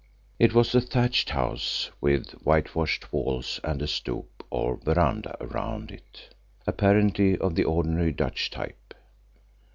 It 0.39 0.55
was 0.55 0.73
a 0.73 0.81
thatched 0.81 1.29
house 1.29 1.91
with 2.01 2.31
whitewashed 2.43 3.13
walls 3.13 3.59
and 3.63 3.83
a 3.83 3.87
stoep 3.87 4.43
or 4.49 4.77
veranda 4.77 5.37
round 5.39 5.91
it, 5.91 6.33
apparently 6.65 7.37
of 7.37 7.53
the 7.53 7.65
ordinary 7.65 8.11
Dutch 8.11 8.49
type. 8.49 8.95